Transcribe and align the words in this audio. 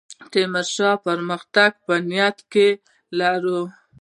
تیمورشاه 0.31 0.95
پرمختګ 1.05 1.71
په 1.85 1.93
نیت 2.09 2.37
کې 2.51 2.67
لري. 3.19 3.59